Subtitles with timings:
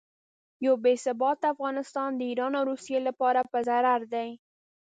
[0.65, 4.29] یو بې ثباته افغانستان د ایران او روسیې لپاره په ضرر دی.